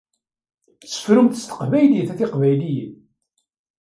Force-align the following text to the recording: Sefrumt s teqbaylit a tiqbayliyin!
Sefrumt 0.93 1.39
s 1.41 1.43
teqbaylit 1.45 2.09
a 2.13 2.15
tiqbayliyin! 2.19 2.93